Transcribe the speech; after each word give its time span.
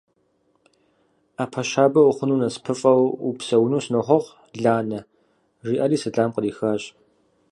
-Ӏэпэ 1.35 1.61
щабэ 1.69 2.01
ухъуну, 2.09 2.39
насыпыфӀэу 2.41 3.01
упсэуну 3.27 3.83
сынохъуэхъу, 3.85 4.37
Ланэ!– 4.63 4.99
жиӀэри 5.65 5.97
сэлам 6.01 6.31
кърихащ. 6.35 6.83